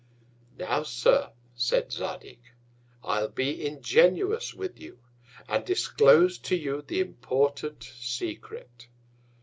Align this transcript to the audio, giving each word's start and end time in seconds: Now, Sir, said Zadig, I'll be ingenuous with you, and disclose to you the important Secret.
Now, 0.57 0.81
Sir, 0.81 1.31
said 1.53 1.91
Zadig, 1.91 2.41
I'll 3.03 3.27
be 3.27 3.63
ingenuous 3.67 4.51
with 4.51 4.79
you, 4.79 4.97
and 5.47 5.63
disclose 5.63 6.39
to 6.39 6.55
you 6.55 6.81
the 6.81 6.99
important 6.99 7.83
Secret. 7.83 8.87